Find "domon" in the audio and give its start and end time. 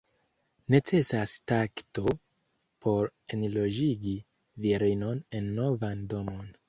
6.15-6.51